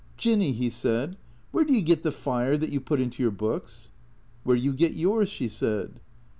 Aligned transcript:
"Jinny," 0.17 0.51
he 0.51 0.71
said," 0.71 1.15
where 1.51 1.63
do 1.63 1.73
you 1.75 1.83
get 1.83 2.01
the 2.01 2.09
lire 2.25 2.57
that 2.57 2.71
you 2.71 2.81
put 2.81 2.99
into 2.99 3.21
your 3.21 3.31
books?"" 3.31 3.91
Where 4.43 4.57
you 4.57 4.73
get 4.73 4.93
yours," 4.95 5.29
she 5.29 5.47
said. 5.47 5.99